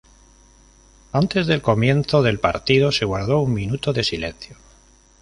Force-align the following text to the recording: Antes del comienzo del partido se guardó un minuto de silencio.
Antes 1.11 1.45
del 1.45 1.61
comienzo 1.61 2.23
del 2.23 2.39
partido 2.39 2.91
se 2.91 3.05
guardó 3.05 3.37
un 3.39 3.53
minuto 3.53 3.93
de 3.93 4.03
silencio. 4.03 4.57